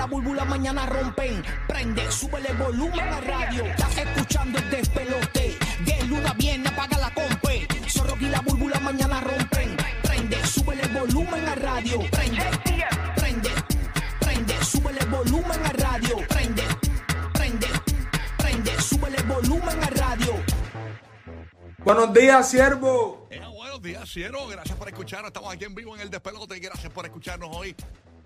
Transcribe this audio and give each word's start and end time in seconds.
la 0.00 0.06
búlbula 0.06 0.46
mañana 0.46 0.86
rompen. 0.86 1.42
Prende, 1.68 2.10
súbele 2.10 2.54
volumen 2.54 3.06
a 3.06 3.20
radio. 3.20 3.66
Estás 3.66 3.98
escuchando 3.98 4.58
el 4.58 4.70
despelote. 4.70 5.58
De 5.84 6.04
luna 6.06 6.32
viene, 6.38 6.66
apaga 6.70 6.96
la 6.96 7.12
compe. 7.12 7.68
Zorro 7.86 8.16
y 8.18 8.30
la 8.30 8.40
búlbula 8.40 8.80
mañana 8.80 9.20
rompen. 9.20 9.76
Prende, 10.02 10.42
súbele 10.46 10.88
volumen 10.88 11.46
a 11.46 11.54
radio. 11.54 11.98
Prende, 12.10 12.46
prende, 13.14 13.50
prende, 14.20 14.64
súbele 14.64 15.04
volumen 15.04 15.60
a 15.66 15.72
radio. 15.84 16.16
Prende, 16.30 16.64
prende, 17.34 17.68
prende, 18.38 18.80
súbele 18.80 19.22
volumen 19.24 19.84
a 19.84 19.90
radio. 19.90 20.32
Buenos 21.84 22.14
días, 22.14 22.50
siervo. 22.50 23.28
Eh, 23.28 23.42
buenos 23.54 23.82
días, 23.82 24.08
cielo. 24.08 24.48
Gracias 24.48 24.78
por 24.78 24.88
escucharnos. 24.88 25.28
Estamos 25.28 25.52
aquí 25.52 25.66
en 25.66 25.74
vivo 25.74 25.94
en 25.94 26.00
el 26.00 26.08
despelote. 26.08 26.56
y 26.56 26.60
Gracias 26.60 26.90
por 26.90 27.04
escucharnos 27.04 27.54
hoy. 27.54 27.76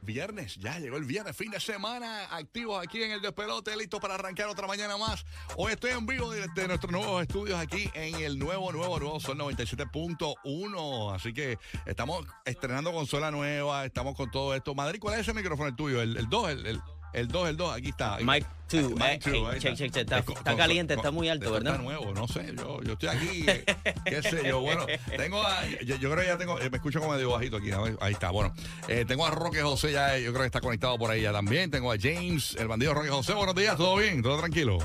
Viernes, 0.05 0.57
ya 0.57 0.79
llegó 0.79 0.98
el 0.98 1.05
viernes, 1.05 1.34
fin 1.34 1.50
de 1.50 1.59
semana, 1.59 2.27
activos 2.27 2.82
aquí 2.82 3.03
en 3.03 3.12
el 3.12 3.23
despelote, 3.23 3.75
listos 3.75 4.00
para 4.00 4.14
arrancar 4.17 4.49
otra 4.49 4.67
mañana 4.67 4.99
más. 4.99 5.25
Hoy 5.57 5.72
estoy 5.72 5.93
en 5.93 6.04
vivo 6.04 6.31
desde 6.31 6.68
nuestros 6.68 6.93
nuevos 6.93 7.22
estudios 7.22 7.58
aquí 7.58 7.90
en 7.95 8.17
el 8.17 8.39
nuevo, 8.39 8.71
nuevo, 8.71 8.98
nuevo 8.98 9.18
Sol 9.18 9.39
97.1. 9.39 11.14
Así 11.14 11.32
que 11.32 11.59
estamos 11.86 12.26
estrenando 12.45 12.93
consola 12.93 13.31
nueva, 13.31 13.86
estamos 13.86 14.14
con 14.14 14.31
todo 14.31 14.54
esto. 14.54 14.75
Madrid, 14.75 15.00
¿cuál 15.00 15.14
es 15.14 15.21
ese 15.21 15.32
micrófono 15.32 15.71
el 15.71 15.76
tuyo? 15.76 16.03
El 16.03 16.29
2, 16.29 16.50
el, 16.50 16.67
el, 16.67 16.82
el 17.14 17.29
2, 17.29 17.49
el 17.49 17.57
2, 17.57 17.77
aquí 17.77 17.89
está. 17.91 18.18
Mike 18.21 18.46
2, 18.71 18.91
Mike 18.93 19.18
two, 19.31 19.46
ahí 19.49 19.59
check, 19.61 19.77
check, 19.77 19.93
check. 19.93 19.96
Está, 20.11 20.23
con- 20.23 20.57
caliente, 20.57 20.95
está 20.95 21.11
muy 21.11 21.29
alto, 21.29 21.53
¿verdad? 21.53 21.75
Está 21.75 21.82
nuevo, 21.85 22.13
no 22.13 22.27
sé, 22.27 22.53
yo, 22.57 22.82
yo 22.82 22.95
estoy 22.95 23.09
aquí, 23.09 23.45
eh, 23.49 23.64
qué 24.04 24.23
sé 24.23 24.43
yo, 24.49 24.61
bueno, 24.61 24.85
tengo 25.17 25.40
a, 25.43 25.64
yo, 25.85 25.96
yo 25.96 26.11
creo 26.11 26.23
que 26.23 26.27
ya 26.27 26.39
tengo, 26.39 26.59
eh, 26.61 26.71
me 26.71 26.79
escucho 26.79 26.99
como 27.00 27.13
medio 27.13 27.31
bajito 27.31 27.59
aquí, 27.59 27.71
ahí 28.00 28.13
está, 28.13 28.31
bueno, 28.31 28.53
eh, 28.89 29.04
tengo 29.07 29.27
a 29.27 29.31
Roque 29.31 29.63
José 29.63 29.93
ya, 29.93 30.17
eh, 30.17 30.23
yo 30.25 30.31
creo 30.32 30.43
que 30.43 30.46
está 30.46 30.61
conectado 30.61 30.99
por 30.99 31.11
ahí 31.11 31.23
ya 31.23 31.32
también, 31.32 31.71
tengo 31.71 31.93
a 31.93 31.96
James, 32.00 32.56
el 32.59 32.67
bandido 32.67 32.95
Roque 32.95 33.11
José, 33.11 33.34
buenos 33.34 33.55
días, 33.55 33.77
¿todo 33.77 33.97
bien? 33.97 34.23
¿Todo 34.23 34.39
tranquilo? 34.39 34.78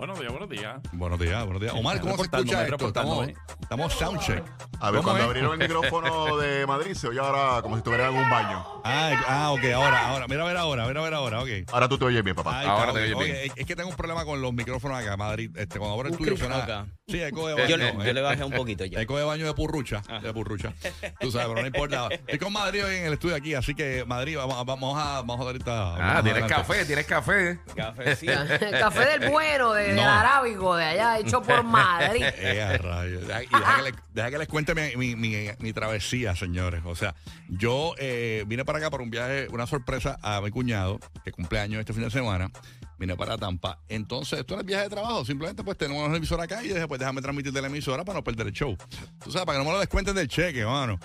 Buenos 0.00 0.18
días, 0.18 0.32
buenos 0.32 0.48
días. 0.48 0.80
Buenos 0.92 1.20
días, 1.20 1.44
buenos 1.44 1.60
días. 1.60 1.74
Omar, 1.74 2.00
¿cómo 2.00 2.16
se 2.16 2.22
escucha 2.22 2.62
esto? 2.64 2.86
Estamos, 2.86 3.18
reportándome. 3.26 3.34
estamos 3.60 3.92
soundcheck. 3.92 4.42
A 4.80 4.90
ver, 4.90 5.02
¿Cómo 5.02 5.02
cuando 5.02 5.18
es? 5.20 5.26
abrieron 5.26 5.52
el 5.60 5.68
micrófono 5.68 6.38
de 6.38 6.66
Madrid 6.66 6.94
se 6.94 7.08
oye 7.08 7.20
ahora 7.20 7.60
como 7.60 7.74
si 7.74 7.80
estuviera 7.80 8.08
en 8.08 8.16
un 8.16 8.30
baño. 8.30 8.64
Ah, 8.82 9.12
ah, 9.28 9.50
ok, 9.52 9.62
ahora, 9.74 10.08
ahora, 10.08 10.26
mira 10.26 10.42
a 10.42 10.46
ver 10.46 10.56
ahora, 10.56 10.86
mira 10.86 11.00
a 11.00 11.04
ver 11.04 11.12
ahora, 11.12 11.42
ok. 11.42 11.48
Ahora 11.70 11.86
tú 11.86 11.98
te 11.98 12.06
oyes 12.06 12.24
bien, 12.24 12.34
papá. 12.34 12.60
Ahí 12.60 12.66
Ahora 12.66 12.94
te 12.94 12.98
oyes 13.00 13.08
bien. 13.18 13.20
Oye, 13.30 13.52
es- 13.54 13.66
que 13.66 13.76
tengo 13.76 13.90
un 13.90 13.94
problema 13.96 14.24
con 14.24 14.40
los 14.40 14.54
micrófonos 14.54 14.98
acá, 14.98 15.18
Madrid. 15.18 15.50
Este, 15.54 15.78
cuando 15.78 15.94
abro 15.96 16.08
el 16.08 16.16
tuyo 16.16 16.34
suena. 16.34 16.64
acá. 16.64 16.86
Sí, 17.06 17.20
eco 17.20 17.48
de 17.48 17.56
Yo, 17.56 17.62
baño. 17.62 17.76
le, 17.76 17.92
yo 17.92 18.02
eh. 18.10 18.14
le 18.14 18.20
bajé 18.22 18.44
un 18.44 18.52
poquito 18.52 18.86
ya. 18.86 19.02
Eco 19.02 19.18
de 19.18 19.24
baño 19.24 19.44
de 19.44 19.52
purrucha, 19.52 20.00
de 20.22 20.32
purrucha. 20.32 20.72
Tú 21.20 21.30
sabes, 21.30 21.48
pero 21.48 21.60
no 21.60 21.66
importa. 21.66 22.08
Estoy 22.10 22.38
con 22.38 22.54
Madrid 22.54 22.86
hoy 22.86 22.94
en 22.96 23.06
el 23.06 23.12
estudio 23.12 23.36
aquí, 23.36 23.52
así 23.54 23.74
que 23.74 24.04
Madrid, 24.06 24.38
vamos, 24.38 24.64
vamos 24.64 24.96
a 24.98 25.16
vamos 25.20 25.40
a 25.42 25.44
dar 25.44 25.56
esta. 25.56 25.94
Ah, 25.96 26.22
tienes 26.22 26.42
adelante. 26.44 26.54
café, 26.54 26.84
tienes 26.86 27.06
café. 27.06 27.58
Cafecito. 27.76 28.32
El 28.32 28.70
café 28.80 29.18
del 29.18 29.30
bueno, 29.30 29.74
de, 29.74 29.89
del 29.94 30.04
No. 30.04 30.10
arábigo, 30.10 30.76
de 30.76 30.84
allá, 30.84 31.18
hecho 31.18 31.42
por 31.42 31.62
Madrid. 31.64 32.24
Eh, 32.36 32.78
rayos. 32.78 33.26
Deja, 33.26 33.42
y 33.42 33.46
deja 33.46 33.76
que, 33.76 33.82
les, 33.82 33.94
deja 34.14 34.30
que 34.30 34.38
les 34.38 34.48
cuente 34.48 34.74
mi, 34.74 34.96
mi, 34.96 35.16
mi- 35.16 35.48
mi 35.58 35.72
travesía, 35.72 36.34
señores. 36.34 36.82
O 36.84 36.94
sea, 36.96 37.14
yo 37.48 37.94
eh, 37.98 38.44
vine 38.46 38.64
para 38.64 38.78
acá 38.78 38.90
para 38.90 39.02
un 39.02 39.10
viaje, 39.10 39.48
una 39.50 39.66
sorpresa 39.66 40.18
a 40.22 40.40
mi 40.40 40.50
cuñado, 40.50 40.98
que 41.24 41.32
cumple 41.32 41.60
años 41.60 41.80
este 41.80 41.92
fin 41.92 42.02
de 42.04 42.10
semana. 42.10 42.50
Vine 42.98 43.16
para 43.16 43.38
Tampa. 43.38 43.78
Entonces, 43.88 44.40
esto 44.40 44.52
era 44.52 44.60
el 44.60 44.66
viaje 44.66 44.84
de 44.84 44.90
trabajo. 44.90 45.24
Simplemente, 45.24 45.64
pues, 45.64 45.78
tenemos 45.78 46.06
una 46.06 46.18
emisora 46.18 46.44
acá 46.44 46.62
y 46.62 46.68
dije, 46.68 46.86
pues, 46.86 46.98
déjame 47.00 47.22
transmitir 47.22 47.50
de 47.50 47.62
la 47.62 47.68
emisora 47.68 48.04
para 48.04 48.18
no 48.18 48.24
perder 48.24 48.48
el 48.48 48.52
show. 48.52 48.76
Tú 49.24 49.30
sabes, 49.32 49.46
para 49.46 49.58
que 49.58 49.64
no 49.64 49.70
me 49.70 49.74
lo 49.74 49.80
descuenten 49.80 50.14
del 50.14 50.28
cheque, 50.28 50.66
mano. 50.66 50.98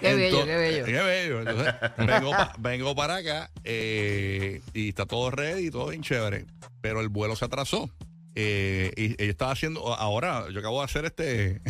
Qué 0.00 0.14
bello, 0.14 0.46
qué 0.46 0.56
bello. 0.56 0.84
Qué 0.86 0.92
bello. 0.92 1.40
Entonces, 1.40 1.74
vengo, 1.98 2.30
pa- 2.30 2.54
vengo 2.58 2.94
para 2.94 3.16
acá 3.16 3.50
eh, 3.64 4.62
y 4.72 4.88
está 4.88 5.04
todo 5.04 5.30
ready, 5.30 5.70
todo 5.70 5.88
bien 5.88 6.02
chévere. 6.02 6.46
Pero 6.80 7.02
el 7.02 7.10
vuelo 7.10 7.36
se 7.36 7.44
atrasó. 7.44 7.90
Eh, 8.34 8.92
y, 8.96 9.22
y 9.22 9.26
yo 9.26 9.30
estaba 9.30 9.52
haciendo, 9.52 9.94
ahora 9.94 10.46
yo 10.50 10.60
acabo 10.60 10.78
de 10.78 10.84
hacer 10.84 11.04
este, 11.04 11.60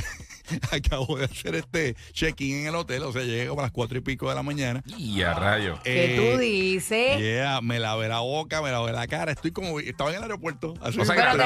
acabo 0.71 1.17
de 1.17 1.25
hacer 1.25 1.55
este 1.55 1.97
check-in 2.13 2.61
en 2.61 2.67
el 2.69 2.75
hotel, 2.75 3.03
o 3.03 3.13
sea, 3.13 3.23
llegué 3.23 3.47
como 3.49 3.61
a 3.61 3.65
las 3.65 3.73
cuatro 3.73 3.99
y 3.99 4.01
pico 4.01 4.29
de 4.29 4.35
la 4.35 4.43
mañana. 4.43 4.83
Y 4.99 5.23
a 5.23 5.35
rayo. 5.35 5.79
¿Qué 5.83 6.15
Eh, 6.15 6.33
tú 6.33 6.39
dices? 6.39 7.19
Yeah, 7.19 7.61
me 7.61 7.79
lavé 7.79 8.09
la 8.09 8.21
boca, 8.21 8.63
me 8.63 8.71
lavé 8.71 8.93
la 8.93 9.07
cara, 9.07 9.33
estoy 9.33 9.53
como, 9.53 9.81
estaba 9.81 10.11
en 10.11 10.17
el 10.17 10.23
aeropuerto. 10.23 10.75
así. 10.81 11.01
O 11.01 11.05
sea 11.05 11.15
que 11.15 11.23
la 11.23 11.33
te 11.33 11.39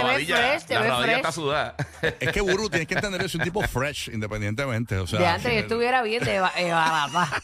la 0.75 0.99
fresh. 0.99 1.17
está 1.17 1.33
sudada. 1.33 1.77
es 2.21 2.33
que 2.33 2.41
Buru, 2.41 2.69
tienes 2.71 2.89
que 2.89 2.95
entender, 2.95 3.29
soy 3.29 3.41
un 3.41 3.45
tipo 3.45 3.63
fresh, 3.63 4.11
independientemente, 4.13 4.97
o 4.99 5.07
sea. 5.07 5.19
de 5.21 5.27
antes 5.27 5.53
yo 5.53 5.59
estuviera 5.61 6.03
bien 6.03 6.23
de 6.25 6.37
eh, 6.37 6.41
barata. 6.73 7.43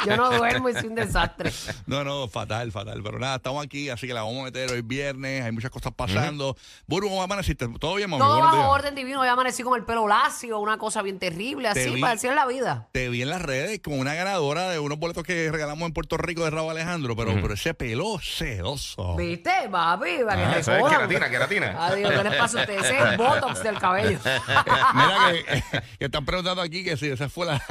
Yo 0.06 0.16
no 0.16 0.30
duermo 0.30 0.68
y 0.68 0.72
soy 0.74 0.88
un 0.88 0.94
desastre. 0.94 1.52
No, 1.86 2.04
no, 2.04 2.28
fatal, 2.28 2.70
fatal. 2.72 3.00
Pero 3.02 3.18
nada, 3.18 3.36
estamos 3.36 3.64
aquí, 3.64 3.88
así 3.90 4.06
que 4.06 4.14
la 4.14 4.22
vamos 4.22 4.40
a 4.40 4.44
meter 4.44 4.70
hoy 4.70 4.82
viernes. 4.82 5.44
Hay 5.44 5.52
muchas 5.52 5.70
cosas 5.70 5.92
pasando. 5.94 6.56
Buru, 6.86 7.08
¿cómo 7.08 7.22
amaneciste? 7.22 7.68
¿Todo 7.78 7.94
bien, 7.96 8.08
mami? 8.10 8.20
Todo 8.22 8.32
Buenos 8.34 8.50
bajo 8.52 8.56
días. 8.62 8.72
orden 8.72 8.94
divino. 8.94 9.24
Yo 9.24 9.30
amanecí 9.30 9.62
con 9.62 9.78
el 9.78 9.84
pelo 9.84 10.08
lacio, 10.08 10.58
una 10.58 10.78
cosa 10.78 11.02
bien 11.02 11.18
terrible, 11.18 11.70
Te 11.72 11.80
así, 11.82 11.90
vi. 11.94 12.00
para 12.00 12.14
decir 12.14 12.32
la 12.32 12.46
vida. 12.46 12.88
Te 12.92 13.08
vi 13.08 13.22
en 13.22 13.30
las 13.30 13.42
redes 13.42 13.80
con 13.80 13.98
una 13.98 14.14
ganadora 14.14 14.68
de 14.70 14.78
unos 14.78 14.98
boletos 14.98 15.24
que 15.24 15.50
regalamos 15.50 15.86
en 15.86 15.92
Puerto 15.92 16.16
Rico 16.16 16.44
de 16.44 16.50
Raúl 16.50 16.70
Alejandro, 16.70 17.14
pero, 17.16 17.32
pero 17.40 17.54
ese 17.54 17.74
pelo 17.74 18.18
sedoso. 18.20 19.16
¿Viste, 19.16 19.50
papi? 19.70 20.18
Para 20.26 20.50
Ah, 20.50 20.54
que 20.54 20.60
eso 20.60 20.70
te 20.72 20.78
es 20.78 20.84
queratina, 20.84 21.30
queratina. 21.30 21.86
Adiós, 21.86 22.10
¿qué 22.10 22.24
les 22.24 22.36
pasa 22.36 22.58
a 22.58 22.60
ustedes? 22.62 22.84
Ese 22.84 22.96
es 22.98 23.04
el 23.04 23.16
botox 23.16 23.62
del 23.62 23.78
cabello. 23.78 24.18
Mira 24.94 25.32
que, 25.32 25.62
que 25.98 26.04
están 26.06 26.24
preguntando 26.24 26.62
aquí 26.62 26.82
que 26.84 26.96
si 26.96 27.08
esa 27.08 27.28
fue 27.28 27.46
la, 27.46 27.62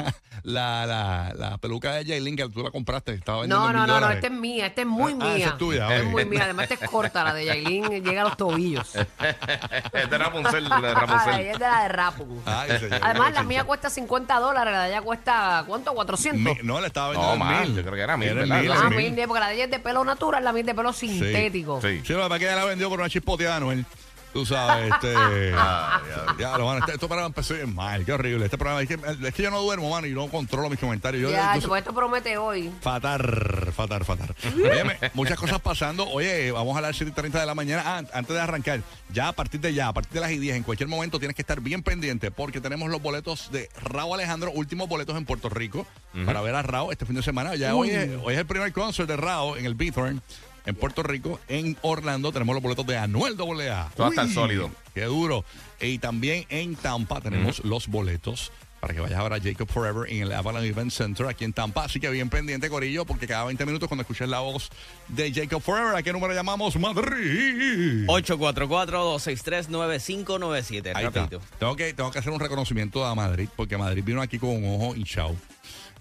la, 0.44 0.86
la, 0.86 1.34
la 1.36 1.58
peluca 1.58 1.94
de 1.94 2.06
Jaylin 2.06 2.36
que 2.36 2.50
tú 2.50 2.64
la 2.64 2.72
compraste. 2.72 3.14
Estaba 3.14 3.42
vendiendo 3.42 3.64
No, 3.64 3.70
en 3.70 3.76
no, 3.76 3.82
mil 3.84 3.88
no, 3.94 4.00
no, 4.00 4.10
esta 4.12 4.28
es 4.28 4.34
mía, 4.34 4.66
esta 4.68 4.82
es 4.82 4.88
muy 4.88 5.14
Ah, 5.14 5.16
mía. 5.26 5.38
esa 5.38 5.48
es 5.50 5.58
tuya, 5.58 5.96
Es 5.96 6.06
muy 6.06 6.26
mía, 6.26 6.44
además 6.44 6.70
esta 6.72 6.86
es 6.86 6.92
corta, 6.92 7.24
la 7.24 7.34
de 7.34 7.46
Yailin 7.46 7.86
llega 8.04 8.22
a 8.22 8.24
los 8.26 8.38
tobillos. 8.38 8.96
Es 8.96 10.10
de 10.10 10.18
Rapunzel, 10.18 10.70
de 10.70 10.76
Ay, 10.76 10.94
Rapunzel. 10.94 11.40
es 11.48 11.54
de 11.60 11.66
la 11.66 11.84
de 11.84 11.88
Rapu. 11.90 12.42
Ay, 12.46 12.80
señor. 12.80 13.00
Además, 13.02 13.34
la 13.34 13.44
mía 13.44 13.64
cuesta 13.64 13.90
50 13.90 14.40
dólares, 14.40 14.74
la 14.74 14.84
de 14.84 14.90
ella 14.90 15.02
cuesta, 15.02 15.64
¿cuánto? 15.68 15.94
400. 15.94 16.42
Mi- 16.58 16.64
no, 16.64 16.80
le 16.82 16.88
estaba 16.88 17.10
vendiendo 17.10 17.36
No, 17.38 17.44
más, 17.46 17.62
mil. 17.68 17.76
yo 17.76 17.82
creo 17.82 17.94
que 17.96 18.02
era 18.02 18.18
mil, 18.18 18.34
mil, 18.36 18.52
Ah, 18.52 18.60
en 18.92 18.96
mil, 19.16 19.28
porque 19.28 19.40
la 19.40 19.48
de 19.50 19.56
ella 19.56 19.66
es 19.66 19.72
de 19.72 19.80
pelo 19.80 20.04
natural, 20.04 20.44
la 20.44 20.52
mía 20.52 20.62
es 20.62 20.66
de 20.68 20.76
pelo 20.76 20.94
sintético. 20.94 21.82
Sí. 21.82 22.02
Sí, 22.06 22.14
pasa 22.14 22.34
es 22.36 22.40
que 22.40 22.46
ella 22.46 22.56
la 22.56 22.66
vendió 22.66 22.90
por 22.90 23.00
una 23.00 23.10
chispoteada, 23.10 23.58
Anuel. 23.58 23.86
Tú 24.34 24.46
sabes, 24.46 24.92
este. 24.94 25.14
ya, 26.40 26.58
lo 26.58 26.66
mano, 26.66 26.80
este, 26.80 26.94
esto 26.94 27.08
para 27.10 27.26
empezó 27.26 27.56
bien 27.56 27.74
mal, 27.74 28.06
qué 28.06 28.14
horrible. 28.14 28.46
Este 28.46 28.58
programa, 28.58 28.82
es 28.82 28.88
que, 28.88 28.98
es 29.28 29.34
que 29.34 29.44
yo 29.44 29.50
no 29.52 29.60
duermo, 29.62 29.90
mano, 29.90 30.06
y 30.08 30.12
no 30.12 30.28
controlo 30.28 30.70
mis 30.70 30.80
comentarios. 30.80 31.24
Yo, 31.24 31.32
Ya, 31.32 31.58
yo- 31.58 31.68
pues 31.68 31.82
esto 31.82 31.94
promete 31.94 32.38
hoy. 32.38 32.72
Fatar, 32.82 33.72
fatar, 33.76 34.06
fatar. 34.06 34.36
Óyeme, 34.56 34.98
muchas 35.14 35.38
cosas 35.40 35.60
pasando. 35.60 36.08
Oye, 36.10 36.52
vamos 36.52 36.78
a 36.78 36.82
las 36.82 37.00
7.30 37.00 37.40
de 37.40 37.46
la 37.46 37.56
mañana. 37.56 37.84
Ah, 37.86 38.04
antes 38.14 38.36
de 38.36 38.40
arrancar, 38.40 38.82
ya 39.12 39.30
a 39.30 39.34
partir 39.34 39.60
de 39.62 39.74
ya, 39.74 39.88
a 39.88 39.94
partir 39.94 40.14
de 40.14 40.20
las 40.22 40.30
10, 40.30 40.56
en 40.58 40.64
cualquier 40.64 40.88
momento 40.90 41.18
tienes 41.20 41.36
que 41.36 41.42
estar 41.42 41.60
bien 41.62 41.82
pendiente 41.82 42.32
porque 42.32 42.62
tenemos 42.62 42.90
los 42.90 43.02
boletos 43.02 43.52
de 43.52 43.70
Raúl 43.82 44.14
Alejandro, 44.16 44.52
últimos 44.52 44.88
boletos 44.88 45.18
en 45.18 45.26
Puerto 45.26 45.50
Rico 45.50 45.88
para 46.26 46.42
ver 46.42 46.56
a 46.56 46.62
Raúl 46.62 46.92
este 46.92 47.06
fin 47.06 47.16
de 47.16 47.24
semana. 47.24 47.56
Ya 47.56 47.74
hoy 47.76 47.90
es, 47.90 48.10
hoy 48.24 48.34
es 48.34 48.40
el 48.40 48.46
primer 48.46 48.72
concert 48.74 49.08
de 49.10 49.18
Raúl 49.18 49.58
en 49.58 49.66
el 49.66 49.74
Bithorn. 49.76 50.22
En 50.66 50.76
Puerto 50.76 51.04
Rico, 51.04 51.40
en 51.48 51.78
Orlando, 51.82 52.32
tenemos 52.32 52.54
los 52.54 52.62
boletos 52.64 52.86
de 52.86 52.98
Anuel 52.98 53.34
AA. 53.40 53.92
Todo 53.96 54.04
va 54.04 54.08
a 54.08 54.10
estar 54.10 54.26
Uy, 54.26 54.34
sólido. 54.34 54.72
Qué 54.94 55.04
duro. 55.06 55.46
Y 55.82 55.98
también 56.00 56.46
en 56.50 56.76
Tampa 56.76 57.22
tenemos 57.22 57.64
los 57.64 57.88
boletos 57.88 58.52
para 58.80 58.94
que 58.94 59.02
vayas 59.02 59.20
a 59.20 59.24
ver 59.24 59.34
a 59.34 59.42
Jacob 59.42 59.68
Forever 59.70 60.10
en 60.10 60.22
el 60.22 60.32
Avalon 60.32 60.64
Event 60.64 60.92
Center 60.92 61.26
aquí 61.28 61.44
en 61.44 61.52
Tampa. 61.52 61.84
Así 61.84 62.00
que 62.00 62.10
bien 62.10 62.30
pendiente, 62.30 62.70
Corillo, 62.70 63.04
porque 63.06 63.28
cada 63.28 63.44
20 63.46 63.66
minutos 63.66 63.90
cuando 63.90 64.04
escuches 64.04 64.30
la 64.30 64.40
voz 64.40 64.70
de 65.10 65.34
Jacob 65.34 65.62
Forever, 65.62 65.96
¿a 65.96 66.04
qué 66.04 66.14
número 66.14 66.34
llamamos? 66.34 66.78
Madrid. 66.80 68.06
844-263-9597. 68.08 70.94
Ahí 70.96 71.06
está. 71.06 71.22
Rapidito. 71.22 71.42
Tengo 71.60 71.76
que, 71.76 71.94
tengo 71.94 72.12
que 72.12 72.20
hacer 72.20 72.32
un 72.32 72.40
reconocimiento 72.40 73.06
a 73.06 73.16
Madrid, 73.16 73.50
porque 73.56 73.78
Madrid 73.78 74.04
vino 74.04 74.22
aquí 74.22 74.40
con 74.40 74.50
un 74.52 74.76
ojo 74.76 74.96
hinchado. 74.96 75.36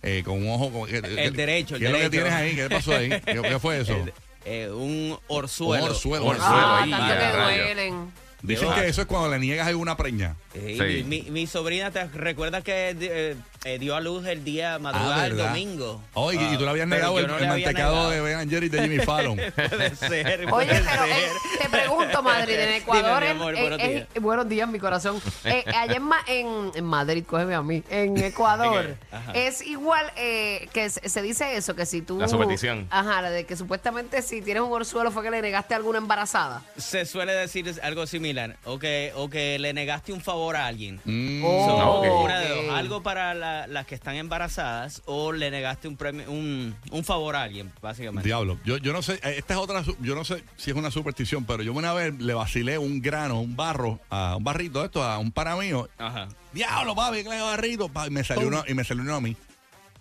Eh, 0.02 0.22
con 0.24 0.40
un 0.42 0.48
ojo. 0.48 0.70
con- 0.70 0.88
El 0.88 1.34
derecho, 1.34 1.74
el 1.74 1.80
¿Qué 1.80 1.86
es 1.86 1.92
lo 1.92 1.98
que 1.98 2.10
tienes 2.10 2.32
ahí? 2.32 2.54
¿Qué 2.54 2.68
pasó 2.70 2.94
ahí? 2.94 3.08
¿Qué, 3.08 3.42
qué 3.42 3.58
fue 3.58 3.80
eso? 3.80 3.92
El- 3.96 4.12
eh, 4.48 4.70
un 4.70 5.18
orzuelo. 5.28 5.84
Un 5.84 5.90
orzuelo. 5.90 6.24
Ah, 6.26 6.28
orzuelo 6.30 6.74
ahí, 6.76 6.90
tanto 6.90 7.14
que 7.14 7.42
duelen. 7.54 8.12
Dicen 8.40 8.72
que 8.72 8.86
eso 8.86 9.00
es 9.02 9.06
cuando 9.08 9.28
le 9.30 9.38
niegas 9.40 9.66
alguna 9.66 9.96
preña. 9.96 10.36
Eh, 10.54 10.76
Sí. 10.98 11.04
mi, 11.04 11.22
mi 11.22 11.46
sobrina, 11.48 11.90
¿te 11.90 12.04
recuerdas 12.06 12.62
que 12.62 12.96
eh, 13.00 13.36
eh, 13.64 13.78
dio 13.78 13.96
a 13.96 14.00
luz 14.00 14.26
el 14.26 14.44
día 14.44 14.78
madrugada 14.78 15.22
del 15.24 15.32
Ah, 15.32 15.34
¿verdad? 15.36 15.48
domingo? 15.50 16.02
Oh, 16.14 16.32
y, 16.32 16.36
y 16.36 16.56
tú 16.56 16.64
le 16.64 16.70
habías 16.70 16.86
Pero 16.88 16.96
negado 16.96 17.12
yo 17.14 17.18
el, 17.20 17.26
no 17.26 17.34
el 17.36 17.40
le 17.42 17.48
había 17.48 17.66
mantecado 17.66 17.94
negado. 18.10 18.10
de 18.10 18.20
Ben 18.36 18.50
Jerry 18.50 18.68
de 18.68 18.82
Jimmy 18.82 18.98
Fallon. 18.98 19.36
Puede 19.54 19.96
ser, 19.96 20.26
Oye, 20.40 20.46
puede 20.48 20.66
pero 20.68 21.04
eh, 21.06 21.28
te 21.62 21.68
pregunto, 21.68 22.22
Madrid, 22.22 22.54
en 22.54 22.72
Ecuador. 22.74 23.20
Dime, 23.22 23.30
en- 23.30 23.36
mi 23.36 23.42
amor, 23.42 23.54
en- 23.54 23.60
buenos 23.60 23.80
en- 23.80 23.90
días. 23.92 24.06
buenos 24.20 24.48
días, 24.48 24.68
mi 24.68 24.78
corazón. 24.78 25.20
Eh, 25.44 25.64
allá 25.74 25.94
en, 25.96 26.02
Ma- 26.02 26.20
en, 26.26 26.70
en 26.74 26.84
Madrid, 26.84 27.24
cógeme 27.26 27.54
a 27.54 27.62
mí. 27.62 27.82
En 27.90 28.16
Ecuador. 28.22 28.96
Ajá. 29.10 29.32
es 29.32 29.62
igual 29.66 30.04
eh, 30.16 30.68
que 30.72 30.90
se, 30.90 31.08
se 31.08 31.22
dice 31.22 31.56
eso, 31.56 31.74
que 31.74 31.86
si 31.86 32.02
tú. 32.02 32.18
La 32.18 32.28
superstición. 32.28 32.86
Ajá, 32.90 33.22
la 33.22 33.30
de 33.30 33.44
que 33.46 33.56
supuestamente 33.56 34.20
si 34.22 34.42
tienes 34.42 34.62
un 34.62 34.72
orzuelo 34.72 35.10
fue 35.10 35.22
que 35.22 35.30
le 35.30 35.40
negaste 35.42 35.74
a 35.74 35.78
alguna 35.78 35.98
embarazada. 35.98 36.62
Se 36.76 37.06
suele 37.06 37.32
decir 37.32 37.74
algo 37.82 38.06
similar, 38.06 38.56
o 38.64 38.78
que, 38.78 39.12
o 39.16 39.28
que 39.30 39.58
le 39.58 39.72
negaste 39.72 40.12
un 40.12 40.20
favor 40.20 40.56
a 40.56 40.66
alguien. 40.66 41.00
Mm. 41.04 41.42
Oh, 41.44 41.68
So, 41.68 41.90
ok. 42.00 42.24
una 42.24 42.40
de 42.40 42.48
dos, 42.48 42.58
ok. 42.66 42.70
algo 42.76 43.02
para 43.02 43.34
la, 43.34 43.57
la- 43.60 43.66
las 43.66 43.86
que 43.86 43.94
están 43.94 44.16
embarazadas 44.16 45.02
o 45.06 45.32
le 45.32 45.50
negaste 45.50 45.88
un 45.88 45.96
premio, 45.96 46.30
un, 46.30 46.74
un 46.90 47.04
favor 47.04 47.36
a 47.36 47.42
alguien, 47.42 47.72
básicamente. 47.82 48.26
Diablo, 48.28 48.58
yo, 48.64 48.76
yo 48.78 48.92
no 48.92 49.02
sé, 49.02 49.14
eh, 49.22 49.34
esta 49.38 49.54
es 49.54 49.60
otra, 49.60 49.82
yo 50.00 50.14
no 50.14 50.24
sé 50.24 50.44
si 50.56 50.70
es 50.70 50.76
una 50.76 50.90
superstición, 50.90 51.44
pero 51.44 51.62
yo 51.62 51.72
una 51.72 51.92
vez 51.92 52.18
le 52.18 52.34
vacilé 52.34 52.78
un 52.78 53.00
grano, 53.00 53.40
un 53.40 53.56
barro, 53.56 54.00
a 54.10 54.36
un 54.36 54.44
barrito 54.44 54.84
esto, 54.84 55.02
a 55.02 55.18
un 55.18 55.30
pana 55.32 55.56
mío. 55.56 55.88
Ajá. 55.98 56.28
Diablo, 56.52 56.94
papi, 56.94 57.22
que 57.22 57.28
le 57.28 57.40
barrito, 57.40 57.88
pa, 57.88 58.06
y 58.06 58.10
me 58.10 58.24
salió 58.24 58.48
uno, 58.48 58.64
y 58.66 58.74
me 58.74 58.84
salió 58.84 59.02
uno 59.02 59.14
a 59.16 59.20
mí. 59.20 59.36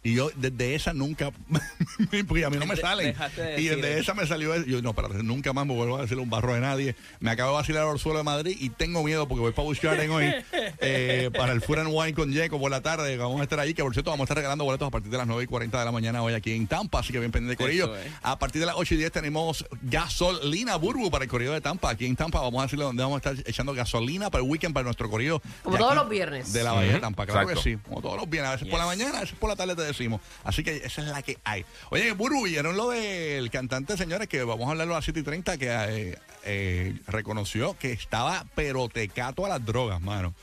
Y 0.07 0.13
yo 0.15 0.29
desde 0.37 0.73
esa 0.73 0.93
nunca, 0.93 1.31
porque 2.29 2.45
a 2.45 2.49
mí 2.49 2.55
no 2.57 2.65
me 2.65 2.75
De- 2.75 2.81
salen. 2.81 3.13
de 3.35 3.61
Y 3.61 3.65
desde 3.67 3.99
esa 3.99 4.13
me 4.13 4.25
salió, 4.25 4.53
eso. 4.53 4.65
yo 4.65 4.81
no, 4.81 4.93
pero 4.93 5.09
nunca 5.21 5.51
más 5.51 5.65
me 5.65 5.73
vuelvo 5.73 5.97
a 5.97 6.01
decirle 6.03 6.23
un 6.23 6.29
barro 6.29 6.53
de 6.53 6.61
nadie. 6.61 6.95
Me 7.19 7.29
acabo 7.31 7.49
de 7.51 7.55
vacilar 7.57 7.85
al 7.85 7.99
suelo 7.99 8.19
de 8.19 8.23
Madrid 8.23 8.55
y 8.57 8.69
tengo 8.69 9.03
miedo 9.03 9.27
porque 9.27 9.41
voy 9.41 9.51
para 9.51 9.65
Busch 9.65 9.81
Garden 9.81 10.09
hoy 10.11 10.33
eh, 10.79 11.29
para 11.35 11.51
el 11.51 11.61
Food 11.61 11.79
and 11.79 11.89
Wine 11.91 12.13
con 12.13 12.31
Jeco 12.31 12.57
por 12.57 12.71
la 12.71 12.79
tarde. 12.79 13.17
Vamos 13.17 13.41
a 13.41 13.43
estar 13.43 13.59
ahí, 13.59 13.73
que 13.73 13.83
por 13.83 13.91
cierto 13.91 14.11
vamos 14.11 14.23
a 14.23 14.25
estar 14.25 14.37
regalando 14.37 14.63
boletos 14.63 14.87
a 14.87 14.91
partir 14.91 15.11
de 15.11 15.17
las 15.17 15.27
9 15.27 15.43
y 15.43 15.47
40 15.47 15.77
de 15.77 15.83
la 15.85 15.91
mañana 15.91 16.23
hoy 16.23 16.33
aquí 16.35 16.53
en 16.53 16.67
Tampa, 16.67 16.99
así 16.99 17.11
que 17.11 17.19
bien 17.19 17.31
pendiente 17.33 17.61
de 17.61 17.67
Corillo. 17.67 17.93
Eso. 17.93 18.09
A 18.23 18.39
partir 18.39 18.61
de 18.61 18.65
las 18.67 18.75
8 18.77 18.93
y 18.93 18.97
10 18.97 19.11
tenemos 19.11 19.65
gasolina 19.81 20.77
Burbu 20.77 21.11
para 21.11 21.25
el 21.25 21.29
Corillo 21.29 21.51
de 21.51 21.59
Tampa. 21.59 21.89
Aquí 21.89 22.05
en 22.05 22.15
Tampa 22.15 22.39
vamos 22.39 22.61
a 22.61 22.63
decirle 22.63 22.85
dónde 22.85 23.03
vamos 23.03 23.25
a 23.25 23.29
estar 23.31 23.47
echando 23.49 23.73
gasolina 23.73 24.29
para 24.29 24.41
el 24.41 24.49
weekend 24.49 24.73
para 24.73 24.85
nuestro 24.85 25.09
Corillo. 25.09 25.41
Como 25.63 25.75
de 25.75 25.79
todos 25.79 25.91
aquí, 25.91 25.99
los 25.99 26.09
viernes. 26.09 26.53
De 26.53 26.63
la 26.63 26.71
Bahía 26.71 26.93
de 26.93 26.99
Tampa, 26.99 27.25
claro 27.25 27.41
Exacto. 27.41 27.61
que 27.63 27.71
sí. 27.71 27.77
Como 27.89 28.01
todos 28.01 28.15
los 28.15 28.29
viernes. 28.29 28.49
A 28.49 28.53
veces 28.53 28.67
por 28.69 28.79
la 28.79 28.85
mañana, 28.85 29.17
a 29.17 29.21
veces 29.21 29.35
por 29.37 29.49
la 29.49 29.55
tarde 29.57 29.75
te 29.75 29.81
decimos. 29.97 30.21
Así 30.43 30.63
que 30.63 30.77
esa 30.77 31.01
es 31.01 31.07
la 31.07 31.21
que 31.21 31.37
hay. 31.43 31.65
Oye, 31.89 32.11
Burbu, 32.11 32.45
¿vieron 32.45 32.77
lo 32.77 32.89
del 32.89 33.49
cantante, 33.49 33.97
señores? 33.97 34.27
Que 34.27 34.43
vamos 34.43 34.67
a 34.67 34.71
hablarlo 34.71 34.93
a 34.93 34.97
las 34.97 35.05
7 35.05 35.19
y 35.19 35.23
30, 35.23 35.57
que 35.57 35.67
eh, 35.69 36.17
eh, 36.45 36.95
reconoció 37.07 37.77
que 37.77 37.91
estaba 37.91 38.45
pero 38.55 38.87
tecato 38.89 39.45
a 39.45 39.49
las 39.49 39.65
drogas, 39.65 40.01
mano. 40.01 40.33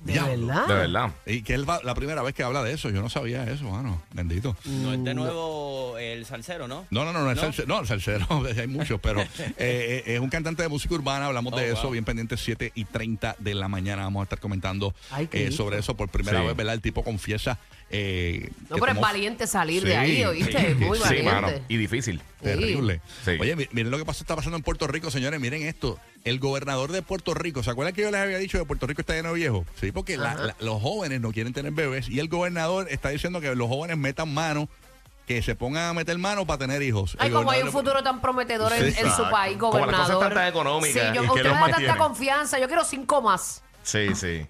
¿De 0.00 0.12
verdad? 0.20 0.66
De 0.66 0.74
verdad. 0.74 1.10
Y 1.24 1.40
que 1.42 1.56
va, 1.58 1.80
la 1.82 1.94
primera 1.94 2.20
vez 2.22 2.34
que 2.34 2.42
habla 2.42 2.62
de 2.62 2.74
eso, 2.74 2.90
yo 2.90 3.00
no 3.00 3.08
sabía 3.08 3.44
eso, 3.44 3.64
mano. 3.70 4.02
Bendito. 4.12 4.54
No 4.66 4.92
es 4.92 5.02
de 5.02 5.14
nuevo 5.14 5.96
el 5.96 6.26
salsero, 6.26 6.68
¿no? 6.68 6.84
No, 6.90 7.06
no, 7.06 7.12
no, 7.14 7.20
no 7.22 7.30
es 7.30 7.36
¿No? 7.36 7.42
salsero, 7.42 7.68
no, 7.68 7.80
el 7.80 7.86
salsero, 7.86 8.26
hay 8.60 8.66
muchos, 8.66 9.00
pero 9.00 9.22
eh, 9.56 10.02
es 10.04 10.20
un 10.20 10.28
cantante 10.28 10.62
de 10.62 10.68
música 10.68 10.94
urbana, 10.94 11.26
hablamos 11.26 11.54
Oh, 11.54 11.56
de 11.56 11.70
eso, 11.70 11.82
wow. 11.84 11.92
bien 11.92 12.04
pendiente, 12.04 12.36
7 12.36 12.72
y 12.74 12.84
30 12.84 13.36
de 13.38 13.54
la 13.54 13.68
mañana, 13.68 14.02
vamos 14.02 14.20
a 14.20 14.24
estar 14.24 14.40
comentando 14.40 14.94
Ay, 15.10 15.26
eh, 15.32 15.50
sobre 15.52 15.78
eso 15.78 15.96
por 15.96 16.10
primera 16.10 16.40
Sí. 16.40 16.46
vez, 16.48 16.56
¿verdad? 16.56 16.74
El 16.74 16.82
tipo 16.82 17.02
confiesa... 17.02 17.58
Eh, 17.90 18.50
No, 18.70 18.76
pero 18.78 18.92
es 18.92 19.00
valiente 19.00 19.46
salir 19.46 19.82
Sí, 19.82 19.88
de 19.88 19.96
ahí, 19.96 20.24
¿oíste? 20.24 20.68
sí, 20.70 20.74
Muy 20.74 20.98
sí, 20.98 21.04
Sí, 21.04 21.08
valiente. 21.08 21.32
mano. 21.32 21.48
Y 21.68 21.76
difícil. 21.76 22.20
Terrible. 22.42 23.00
Sí. 23.24 23.32
Oye, 23.40 23.54
mi- 23.56 23.68
miren 23.72 23.90
lo 23.90 24.02
que 24.04 24.10
está 24.10 24.34
pasando 24.36 24.56
en 24.56 24.62
Puerto 24.62 24.86
Rico, 24.86 25.10
señores. 25.10 25.38
Miren 25.40 25.62
esto. 25.62 25.98
El 26.24 26.38
gobernador 26.40 26.90
de 26.90 27.02
Puerto 27.02 27.34
Rico, 27.34 27.62
¿se 27.62 27.70
acuerdan 27.70 27.94
que 27.94 28.02
yo 28.02 28.10
les 28.10 28.20
había 28.20 28.38
dicho 28.38 28.58
que 28.58 28.64
Puerto 28.64 28.86
Rico 28.86 29.02
está 29.02 29.14
lleno 29.14 29.28
de 29.28 29.34
viejos? 29.36 29.66
Sí, 29.80 29.92
porque 29.92 30.16
la- 30.16 30.34
la- 30.34 30.56
los 30.60 30.80
jóvenes 30.82 31.20
no 31.20 31.30
quieren 31.32 31.52
tener 31.52 31.72
bebés 31.72 32.08
y 32.08 32.18
el 32.20 32.28
gobernador 32.28 32.88
está 32.90 33.10
diciendo 33.10 33.40
que 33.40 33.54
los 33.54 33.68
jóvenes 33.68 33.96
metan 33.98 34.32
mano, 34.32 34.68
que 35.28 35.40
se 35.42 35.54
pongan 35.54 35.84
a 35.90 35.94
meter 35.94 36.18
mano 36.18 36.44
para 36.46 36.58
tener 36.58 36.82
hijos. 36.82 37.16
Ay, 37.18 37.28
El 37.28 37.34
como 37.34 37.50
hay 37.50 37.60
un 37.62 37.68
gobernador- 37.70 37.72
futuro 37.72 38.02
tan 38.02 38.20
prometedor 38.20 38.72
en, 38.72 38.92
Sí, 38.92 39.00
en 39.00 39.10
su 39.12 39.22
país, 39.30 39.56
Como 39.56 39.78
las 39.78 39.86
cosas 40.00 40.14
gobernador. 40.16 40.48
económicas. 40.48 41.02
Sí, 41.02 41.14
yo, 41.14 41.22
¿Y 41.24 41.28
usted 41.28 41.44
me 41.44 41.48
da 41.50 41.66
tanta 41.70 41.96
confianza. 41.96 42.58
Yo 42.58 42.66
quiero 42.66 42.84
cinco 42.84 43.22
más. 43.22 43.62
Sí, 43.82 44.14
sí. 44.14 44.46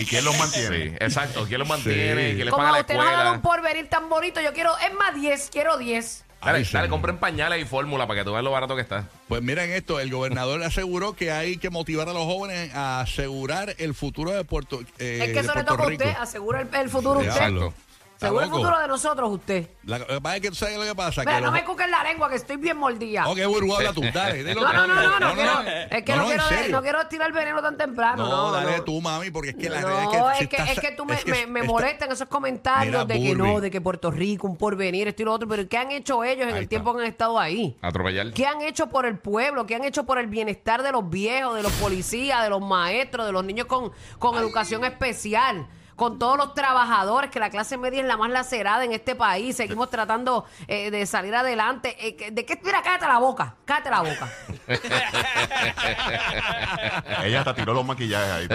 ¿Y 0.00 0.04
quién 0.06 0.24
los 0.24 0.38
mantiene? 0.38 0.90
Sí, 0.90 0.94
exacto. 1.00 1.44
¿Quién 1.46 1.58
los 1.60 1.68
mantiene? 1.68 2.30
Sí. 2.30 2.34
¿Quién 2.34 2.44
les 2.46 2.50
Como 2.50 2.62
paga 2.64 2.72
la 2.76 2.80
usted 2.80 2.94
nos 2.94 3.06
ha 3.06 3.10
dado 3.12 3.32
un 3.34 3.40
porvenir 3.42 3.88
tan 3.88 4.08
bonito, 4.08 4.40
yo 4.40 4.52
quiero, 4.52 4.76
es 4.78 4.94
más 4.94 5.14
10, 5.14 5.48
quiero 5.52 5.76
10. 5.78 6.24
Dale, 6.40 6.58
Ay, 6.58 6.64
dale, 6.64 6.64
señor. 6.64 6.88
compren 6.90 7.18
pañales 7.18 7.60
y 7.60 7.64
fórmula 7.64 8.06
para 8.06 8.20
que 8.20 8.24
tú 8.24 8.32
veas 8.32 8.44
lo 8.44 8.50
barato 8.50 8.76
que 8.76 8.82
está. 8.82 9.08
Pues 9.26 9.42
miren 9.42 9.70
esto, 9.72 9.98
el 10.00 10.10
gobernador 10.10 10.62
aseguró 10.64 11.14
que 11.14 11.32
hay 11.32 11.56
que 11.56 11.70
motivar 11.70 12.08
a 12.08 12.12
los 12.12 12.24
jóvenes 12.24 12.72
a 12.74 13.00
asegurar 13.00 13.74
el 13.78 13.94
futuro 13.94 14.30
de 14.32 14.44
Puerto, 14.44 14.80
eh, 14.98 15.18
es 15.20 15.26
que 15.28 15.32
de 15.32 15.40
eso 15.40 15.48
le 15.48 15.64
Puerto 15.64 15.72
toca 15.72 15.82
a 15.84 15.86
Rico. 15.86 16.04
usted, 16.04 16.16
asegura 16.20 16.60
el, 16.60 16.68
el 16.74 16.88
futuro 16.90 17.20
usted. 17.20 17.32
Diablo. 17.32 17.74
Seguro 18.18 18.40
el 18.42 18.48
loco. 18.48 18.58
futuro 18.62 18.78
de 18.80 18.88
nosotros 18.88 19.30
usted. 19.30 19.68
La- 19.84 19.98
Lo 19.98 20.06
que 20.06 20.20
pasa 20.20 20.36
es 20.36 20.42
que 20.42 20.48
tú 20.48 20.54
sabes 20.54 20.76
lo 20.78 20.84
que 20.84 20.94
pasa. 20.94 21.20
Mira, 21.20 21.34
que 21.34 21.40
no 21.40 21.46
los- 21.46 21.52
me 21.54 21.64
cuques 21.64 21.88
la 21.90 22.02
lengua, 22.02 22.28
que 22.30 22.36
estoy 22.36 22.56
bien 22.56 22.76
mordida. 22.78 23.28
Ok, 23.28 23.38
Burbu, 23.46 23.74
habla 23.76 23.92
tú, 23.92 24.02
dale. 24.12 24.42
dilo 24.42 24.62
No, 24.62 24.70
tú. 24.70 24.76
no, 24.76 24.86
no, 24.86 24.94
no, 24.94 25.20
no, 25.20 25.34
quiero, 25.34 25.52
es 25.90 26.02
que 26.02 26.16
no, 26.16 26.22
en 26.22 26.28
quiero, 26.28 26.42
serio. 26.48 26.76
no 26.76 26.82
quiero 26.82 27.06
tirar 27.08 27.32
veneno 27.32 27.60
tan 27.62 27.76
temprano. 27.76 28.22
No, 28.24 28.28
No, 28.48 28.52
dale 28.52 28.78
no. 28.78 28.84
tú, 28.84 29.00
mami, 29.00 29.30
porque 29.30 29.50
es 29.50 29.56
que 29.56 29.68
la 29.68 29.80
no, 29.82 29.88
realidad 29.88 30.32
es 30.32 30.38
si 30.38 30.46
que, 30.46 30.56
estás- 30.56 30.70
es 30.72 30.80
que 30.80 30.92
tú 30.92 31.04
me, 31.04 31.14
es 31.14 31.24
que 31.24 31.30
me, 31.30 31.46
me 31.46 31.60
está- 31.60 31.72
molestan 31.72 32.12
esos 32.12 32.28
comentarios 32.28 32.86
Mira, 32.92 33.04
de 33.04 33.14
que 33.22 33.34
Burby. 33.34 33.52
no, 33.52 33.60
de 33.60 33.70
que 33.70 33.80
Puerto 33.80 34.10
Rico, 34.10 34.46
un 34.46 34.56
porvenir, 34.56 35.08
esto 35.08 35.22
y 35.22 35.24
lo 35.26 35.32
otro, 35.34 35.46
pero 35.48 35.68
¿qué 35.68 35.76
han 35.76 35.90
hecho 35.92 36.24
ellos 36.24 36.44
en 36.44 36.48
Ahí 36.48 36.56
el 36.56 36.62
está. 36.62 36.70
tiempo 36.70 36.94
que 36.96 37.02
han 37.02 37.08
estado 37.08 37.38
ahí? 37.38 37.76
Atropellar. 37.82 38.32
¿Qué 38.32 38.46
han 38.46 38.62
hecho 38.62 38.86
por 38.88 39.04
el 39.06 39.18
pueblo? 39.18 39.66
¿Qué 39.66 39.74
han 39.76 39.84
hecho 39.84 40.04
por 40.04 40.18
el 40.18 40.26
bienestar 40.26 40.82
de 40.82 40.90
los 40.92 41.08
viejos, 41.10 41.54
de 41.54 41.62
los 41.62 41.72
policías, 41.72 42.42
de 42.42 42.48
los 42.50 42.62
maestros, 42.62 43.26
de 43.26 43.32
los 43.32 43.44
niños 43.44 43.66
con, 43.66 43.92
con 44.18 44.36
educación 44.38 44.84
especial? 44.84 45.66
Con 45.96 46.18
todos 46.18 46.36
los 46.36 46.52
trabajadores, 46.54 47.30
que 47.30 47.40
la 47.40 47.48
clase 47.50 47.78
media 47.78 48.00
es 48.02 48.06
la 48.06 48.16
más 48.18 48.30
lacerada 48.30 48.84
en 48.84 48.92
este 48.92 49.14
país. 49.14 49.56
Seguimos 49.56 49.88
tratando 49.90 50.44
eh, 50.68 50.90
de 50.90 51.06
salir 51.06 51.34
adelante. 51.34 51.96
Eh, 51.98 52.14
que- 52.16 52.30
¿De 52.30 52.44
qué? 52.44 52.60
Mira, 52.62 52.82
cállate 52.82 53.06
la 53.06 53.18
boca. 53.18 53.56
Cállate 53.64 53.90
la 53.90 54.00
boca. 54.02 54.30
Ella 57.24 57.38
hasta 57.40 57.54
tiró 57.54 57.74
los 57.74 57.84
maquillajes 57.84 58.30
ahí. 58.30 58.48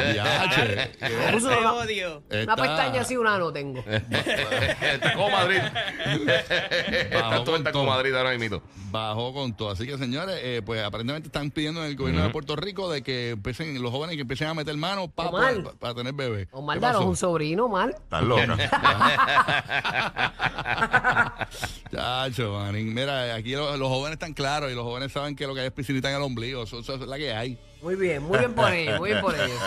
Me 1.01 1.31
puso 1.33 1.49
Te 1.49 1.57
una, 1.57 1.73
odio. 1.73 2.23
una 2.43 2.55
pestaña 2.55 3.01
así, 3.01 3.17
una 3.17 3.37
no 3.37 3.51
tengo. 3.51 3.83
está 3.87 5.13
como 5.13 5.29
Madrid. 5.29 5.57
está 5.59 7.43
todo 7.43 7.55
está 7.57 7.71
con 7.71 7.81
como 7.81 7.85
todo. 7.85 7.95
Madrid 7.97 8.15
ahora 8.15 8.37
mismo. 8.37 8.61
Bajó 8.91 9.33
con 9.33 9.55
todo. 9.55 9.71
Así 9.71 9.87
que, 9.87 9.97
señores, 9.97 10.37
eh, 10.41 10.61
pues 10.65 10.83
aparentemente 10.83 11.27
están 11.27 11.49
pidiendo 11.49 11.81
en 11.83 11.89
el 11.91 11.95
gobierno 11.95 12.23
de 12.23 12.29
Puerto 12.29 12.55
Rico 12.55 12.89
de 12.91 13.01
que 13.01 13.31
empiecen, 13.31 13.81
los 13.81 13.91
jóvenes 13.91 14.15
que 14.15 14.21
empiecen 14.23 14.47
a 14.49 14.53
meter 14.53 14.75
mano 14.75 15.07
para 15.09 15.29
Omar. 15.29 15.55
tener 15.95 16.13
bebés. 16.13 16.47
Omar, 16.51 16.77
¿Qué 16.77 16.81
danos 16.81 16.97
pasó? 16.99 17.09
un 17.09 17.15
sobrino, 17.31 17.65
Omar. 17.65 17.91
Estás 17.91 18.23
loca. 18.23 18.57
Chacho, 21.91 22.53
manín. 22.53 22.93
Mira, 22.93 23.35
aquí 23.35 23.53
los, 23.53 23.77
los 23.79 23.87
jóvenes 23.87 24.13
están 24.13 24.33
claros 24.33 24.71
y 24.71 24.75
los 24.75 24.83
jóvenes 24.83 25.11
saben 25.11 25.35
que 25.35 25.47
lo 25.47 25.53
que 25.53 25.61
hay 25.61 25.67
es 25.67 25.73
piscinita 25.73 26.09
en 26.09 26.17
el 26.17 26.21
ombligo. 26.21 26.63
Eso, 26.63 26.79
eso 26.79 26.95
es 26.95 27.01
la 27.01 27.17
que 27.17 27.33
hay. 27.33 27.57
Muy 27.81 27.95
bien, 27.95 28.21
muy 28.23 28.37
bien 28.37 28.53
por 28.53 28.71
ellos, 28.71 28.99
muy 28.99 29.09
bien 29.09 29.21
por 29.21 29.33
ellos. 29.35 29.59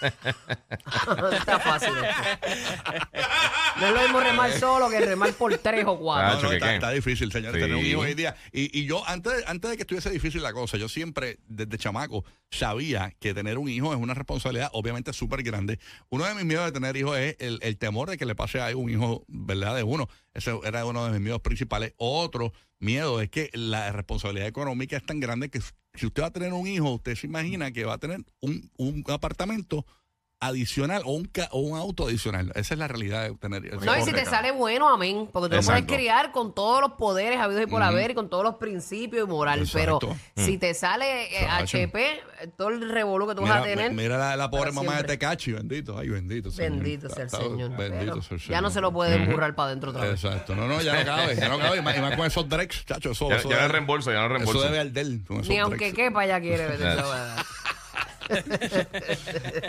Está 1.32 1.58
fácil 1.60 1.90
esto. 1.90 3.20
No 3.80 3.86
es 3.88 3.92
lo 3.94 4.00
mismo 4.02 4.20
remar 4.20 4.52
solo 4.52 4.88
que 4.88 5.00
remar 5.00 5.32
por 5.34 5.56
tres 5.58 5.84
o 5.84 5.88
No, 5.94 5.98
cuatro. 5.98 6.34
Chacho, 6.36 6.42
no, 6.44 6.50
¿qué 6.50 6.56
está, 6.56 6.68
qué? 6.68 6.74
está 6.76 6.90
difícil, 6.90 7.30
señores, 7.32 7.56
Sí. 7.56 7.60
tener 7.60 7.76
un 7.76 7.84
hijo 7.84 8.00
hoy 8.00 8.14
día. 8.14 8.36
Y, 8.52 8.78
y 8.78 8.86
yo, 8.86 9.06
antes, 9.06 9.44
antes 9.46 9.70
de 9.70 9.76
que 9.76 9.82
estuviese 9.82 10.10
difícil 10.10 10.42
la 10.42 10.52
cosa, 10.54 10.78
yo 10.78 10.88
siempre, 10.88 11.38
desde 11.46 11.76
chamaco, 11.76 12.24
sabía 12.50 13.12
que 13.20 13.34
tener 13.34 13.58
un 13.58 13.68
hijo 13.68 13.92
es 13.92 13.98
una 14.00 14.14
responsabilidad, 14.14 14.70
obviamente, 14.72 15.12
súper 15.12 15.42
grande. 15.42 15.78
Uno 16.08 16.24
de 16.24 16.34
mis 16.34 16.44
miedos 16.44 16.64
de 16.64 16.72
tener 16.72 16.96
hijos 16.96 17.18
es 17.18 17.36
el, 17.38 17.58
el 17.62 17.76
temor 17.76 18.08
de 18.08 18.16
que 18.16 18.24
le 18.24 18.34
pase 18.34 18.60
a 18.62 18.74
un 18.76 18.88
hijo, 18.90 19.24
¿verdad?, 19.28 19.76
de 19.76 19.82
uno. 19.82 20.08
Ese 20.32 20.58
era 20.64 20.84
uno 20.86 21.04
de 21.04 21.12
mis 21.12 21.20
miedos 21.20 21.40
principales. 21.42 21.92
Otro 21.98 22.52
miedo 22.78 23.20
es 23.20 23.28
que 23.30 23.50
la 23.52 23.92
responsabilidad 23.92 24.48
económica 24.48 24.96
es 24.96 25.04
tan 25.04 25.18
grande 25.20 25.48
que 25.50 25.60
si 25.96 26.06
usted 26.06 26.22
va 26.22 26.28
a 26.28 26.32
tener 26.32 26.52
un 26.52 26.66
hijo, 26.66 26.94
usted 26.94 27.14
se 27.14 27.26
imagina 27.26 27.70
que 27.72 27.84
va 27.84 27.94
a 27.94 27.98
tener 27.98 28.24
un, 28.40 28.70
un 28.76 29.04
apartamento 29.08 29.84
adicional 30.38 31.02
o 31.06 31.12
un, 31.12 31.24
ca- 31.24 31.48
o 31.50 31.60
un 31.60 31.78
auto 31.78 32.06
adicional. 32.06 32.52
Esa 32.54 32.74
es 32.74 32.78
la 32.78 32.88
realidad 32.88 33.22
de 33.22 33.34
tener 33.36 33.62
No, 33.82 33.96
y 33.98 34.02
si 34.02 34.12
te 34.12 34.24
sale 34.26 34.50
bueno, 34.52 34.88
amén. 34.88 35.28
Porque 35.32 35.48
tú 35.48 35.56
lo 35.56 35.62
puedes 35.62 35.86
criar 35.86 36.30
con 36.32 36.54
todos 36.54 36.80
los 36.82 36.92
poderes 36.92 37.40
habidos 37.40 37.62
y 37.62 37.66
por 37.66 37.82
haber 37.82 38.10
y 38.10 38.14
con 38.14 38.28
todos 38.28 38.44
los 38.44 38.56
principios 38.56 39.26
y 39.26 39.30
moral. 39.30 39.60
Exacto. 39.60 39.98
Pero 40.34 40.46
si 40.46 40.58
te 40.58 40.74
sale 40.74 41.40
eh. 41.42 41.46
HP, 41.48 42.20
todo 42.56 42.68
el 42.68 42.88
revolú 42.90 43.26
que 43.26 43.34
tú 43.34 43.42
vas 43.42 43.50
Mira, 43.50 43.60
a 43.60 43.64
tener. 43.64 43.92
mira 43.92 44.18
la, 44.18 44.36
la 44.36 44.50
pobre 44.50 44.72
mamá 44.72 44.82
de 44.92 44.98
siempre. 44.98 45.16
Tecachi, 45.16 45.52
bendito, 45.52 45.98
ay, 45.98 46.08
bendito. 46.10 46.50
Señor. 46.50 46.72
Bendito 46.72 47.08
sea 47.08 47.22
el 47.22 47.26
Está- 47.26 47.38
Señor. 47.38 47.70
Bendito 47.76 47.98
Pero 48.12 48.22
sea 48.22 48.34
el 48.34 48.40
Señor. 48.40 48.50
Ya 48.52 48.60
no 48.60 48.70
se 48.70 48.80
lo 48.82 48.92
puede 48.92 49.26
burrar 49.26 49.54
para 49.54 49.68
adentro 49.68 49.90
otra 49.90 50.02
vez. 50.04 50.22
Exacto, 50.22 50.54
no, 50.54 50.68
no, 50.68 50.82
ya 50.82 50.98
no 50.98 51.04
cabe, 51.06 51.34
ya 51.36 51.48
no 51.48 51.58
cabe. 51.58 51.78
Y 51.78 51.82
más, 51.82 51.96
y 51.96 52.00
más 52.00 52.14
con 52.16 52.26
esos 52.26 52.46
Drex, 52.48 52.84
chacho, 52.84 53.12
eso, 53.12 53.28
Ya, 53.30 53.36
eso, 53.36 53.48
ya 53.48 53.56
no 53.56 53.62
debe, 53.62 53.72
reembolso, 53.72 54.12
ya 54.12 54.18
no 54.20 54.26
eso 54.26 54.34
reembolso. 54.34 54.62
debe 54.62 54.80
arder 54.80 55.06
con 55.26 55.36
esos 55.38 55.48
Ni 55.48 55.58
aunque 55.58 55.92
quepa 55.94 56.26
ya 56.26 56.40
quiere 56.40 56.68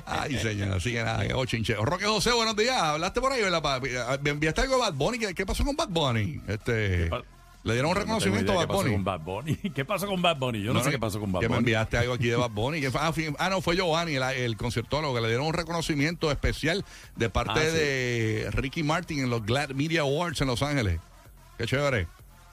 Ay, 0.05 0.37
señor, 0.37 0.73
así 0.77 0.91
que 0.91 1.03
nada, 1.03 1.23
chinche. 1.45 1.75
Roque 1.75 2.05
José, 2.05 2.31
buenos 2.33 2.55
días. 2.55 2.75
Hablaste 2.81 3.21
por 3.21 3.31
ahí, 3.31 3.41
¿verdad? 3.41 3.61
Pa- 3.61 3.79
Me 4.21 4.29
enviaste 4.31 4.61
algo 4.61 4.75
de 4.75 4.81
Bad 4.81 4.93
Bunny. 4.93 5.19
¿Qué, 5.19 5.33
qué 5.35 5.45
pasó 5.45 5.63
con 5.63 5.75
Bad 5.75 5.89
Bunny? 5.89 6.41
Este, 6.47 7.09
¿Le 7.63 7.73
dieron 7.73 7.89
un 7.91 7.95
No 7.95 7.99
reconocimiento 8.01 8.51
a 8.53 8.55
qué 8.55 8.59
Bad 8.59 8.67
pasó 8.67 8.79
Bunny? 8.81 8.91
con 8.93 9.03
Bad 9.03 9.19
Bunny. 9.21 9.55
¿Qué 9.75 9.85
pasó 9.85 10.07
con 10.07 10.21
Bad 10.21 10.37
Bunny? 10.37 10.61
Yo 10.63 10.73
no, 10.73 10.83
sé 10.83 10.91
qué 10.91 10.99
pasó 10.99 11.19
con 11.19 11.31
Bad 11.31 11.41
Que 11.41 11.47
me 11.49 11.55
Bunny. 11.55 11.59
enviaste 11.59 11.97
algo 11.97 12.13
aquí 12.13 12.27
de 12.27 12.35
Bad 12.35 12.49
Bunny. 12.51 12.79
Que 12.81 12.87
ah, 12.93 13.11
ah, 13.39 13.49
no, 13.49 13.61
fue 13.61 13.75
Giovanni, 13.75 14.15
el, 14.15 14.23
el 14.23 14.57
conciertólogo, 14.57 15.13
que 15.15 15.21
le 15.21 15.27
dieron 15.27 15.45
un 15.47 15.53
reconocimiento 15.53 16.31
especial 16.31 16.85
de 17.15 17.29
parte 17.29 17.59
Ah, 17.59 17.63
sí. 17.71 17.77
de 17.77 18.47
Ricky 18.51 18.83
Martin 18.83 19.19
en 19.19 19.29
los 19.29 19.45
Glad 19.45 19.69
Media 19.71 20.01
Awards 20.01 20.39
en 20.41 20.47
Los 20.47 20.61
Ángeles. 20.63 20.99
Qué 21.57 21.65
chévere. 21.65 22.07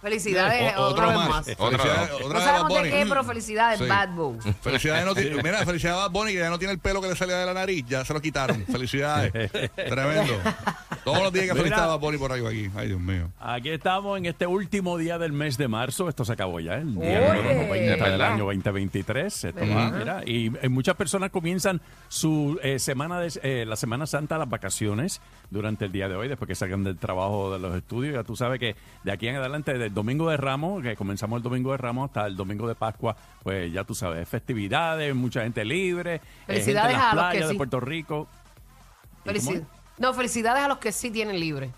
Felicidades 0.04 0.76
O- 0.76 0.82
otra 0.82 1.06
vez 1.06 1.16
más. 1.16 1.48
Otra 1.56 1.78
Felicidades, 1.78 2.10
otra 2.12 2.38
No 2.38 2.44
sabemos 2.44 2.68
de 2.68 2.78
Bunny. 2.78 2.90
qué, 2.90 3.06
pero 3.08 3.24
felicidades, 3.24 3.78
Sí. 3.78 3.86
Bad 3.86 4.08
Boo. 4.10 4.38
Felicidades, 4.62 5.04
no 5.06 5.14
mira, 5.42 5.64
felicidades 5.64 5.98
a 5.98 6.02
Bad 6.02 6.10
Bunny, 6.10 6.32
que 6.32 6.38
ya 6.40 6.50
no 6.50 6.58
tiene 6.58 6.74
el 6.74 6.78
pelo 6.78 7.00
que 7.00 7.08
le 7.08 7.16
salía 7.16 7.38
de 7.38 7.46
la 7.46 7.54
nariz, 7.54 7.84
ya 7.88 8.04
se 8.04 8.12
lo 8.12 8.20
quitaron. 8.20 8.64
Felicidades. 8.70 9.32
Tremendo. 9.74 10.38
Todos 11.04 11.22
los 11.22 11.32
días 11.32 11.46
que 11.46 11.54
felicitaba 11.54 11.92
a 11.92 11.96
Bonnie 11.96 12.18
por 12.18 12.32
ahí 12.32 12.44
aquí. 12.46 12.70
Ay, 12.74 12.88
Dios 12.88 13.00
mío. 13.00 13.28
Aquí 13.38 13.68
estamos 13.68 14.16
en 14.16 14.26
este 14.26 14.46
último 14.46 14.96
día 14.96 15.18
del 15.18 15.32
mes 15.32 15.58
de 15.58 15.68
marzo. 15.68 16.08
Esto 16.08 16.24
se 16.24 16.32
acabó 16.32 16.60
ya, 16.60 16.76
el 16.76 16.94
día 16.94 17.20
Oye. 17.30 17.42
número 17.42 17.66
90 17.68 18.08
del 18.10 18.20
año 18.22 18.44
2023. 18.46 19.44
Esto 19.44 19.60
va, 19.60 19.90
mira, 19.90 20.22
y 20.24 20.50
eh, 20.62 20.68
muchas 20.70 20.96
personas 20.96 21.30
comienzan 21.30 21.80
su 22.08 22.58
eh, 22.62 22.78
semana 22.78 23.20
de, 23.20 23.32
eh, 23.42 23.64
la 23.66 23.76
Semana 23.76 24.06
Santa, 24.06 24.38
las 24.38 24.48
vacaciones, 24.48 25.20
durante 25.50 25.84
el 25.84 25.92
día 25.92 26.08
de 26.08 26.16
hoy, 26.16 26.28
después 26.28 26.48
que 26.48 26.54
salgan 26.54 26.84
del 26.84 26.96
trabajo 26.96 27.52
de 27.52 27.58
los 27.58 27.76
estudios. 27.76 28.14
Ya 28.14 28.24
tú 28.24 28.34
sabes 28.34 28.58
que 28.58 28.74
de 29.02 29.12
aquí 29.12 29.28
en 29.28 29.36
adelante, 29.36 29.76
del 29.76 29.92
domingo 29.92 30.30
de 30.30 30.38
Ramos, 30.38 30.82
que 30.82 30.96
comenzamos 30.96 31.36
el 31.36 31.42
domingo 31.42 31.70
de 31.72 31.76
Ramos 31.76 32.08
hasta 32.08 32.26
el 32.26 32.34
domingo 32.34 32.66
de 32.66 32.74
Pascua, 32.76 33.14
pues 33.42 33.70
ya 33.72 33.84
tú 33.84 33.94
sabes, 33.94 34.26
festividades, 34.28 35.14
mucha 35.14 35.42
gente 35.42 35.64
libre, 35.66 36.14
eh, 36.14 36.18
gente 36.18 36.30
en 36.46 36.54
Felicidades 36.64 36.92
las 36.96 37.02
a 37.02 37.14
los 37.14 37.24
que 37.24 37.30
playas 37.30 37.48
de 37.48 37.52
sí. 37.52 37.56
Puerto 37.58 37.80
Rico. 37.80 38.26
¿Y 39.26 39.28
cómo 39.28 39.36
es? 39.36 39.44
Felici- 39.46 39.64
No, 39.98 40.12
felicidades 40.14 40.64
a 40.64 40.68
los 40.68 40.78
que 40.78 40.92
sí 40.92 41.10
tienen 41.10 41.38
libre. 41.38 41.70